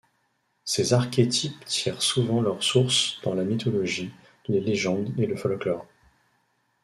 Ces 0.63 0.93
archétypes 0.93 1.63
tirent 1.65 2.01
souvent 2.01 2.41
leur 2.41 2.63
source 2.63 3.21
dans 3.23 3.35
la 3.35 3.43
mythologie, 3.43 4.11
les 4.47 4.59
légendes 4.59 5.13
et 5.19 5.27
le 5.27 5.35
folklore. 5.35 5.85